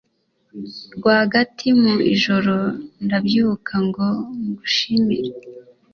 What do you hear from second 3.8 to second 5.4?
ngo ngushimire